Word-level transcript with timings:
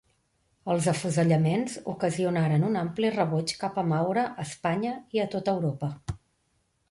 Els 0.75 0.85
afusellaments 0.91 1.75
ocasionaren 1.93 2.65
un 2.69 2.79
ampli 2.81 3.11
rebuig 3.17 3.53
cap 3.65 3.77
a 3.81 3.85
Maura 3.91 4.23
a 4.31 4.47
Espanya 4.49 4.95
i 5.19 5.23
a 5.25 5.27
tot 5.35 5.53
Europa. 5.57 5.91